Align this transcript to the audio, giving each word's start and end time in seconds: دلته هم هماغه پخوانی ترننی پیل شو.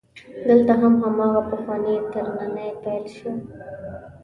دلته 0.47 0.73
هم 0.81 0.93
هماغه 1.03 1.41
پخوانی 1.51 1.95
ترننی 2.11 2.69
پیل 2.83 3.05
شو. 3.15 3.31